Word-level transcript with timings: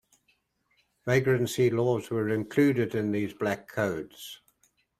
Vagrancy 1.05 1.69
laws 1.69 2.09
were 2.09 2.29
included 2.29 2.95
in 2.95 3.11
these 3.11 3.35
Black 3.35 3.67
Codes. 3.67 4.41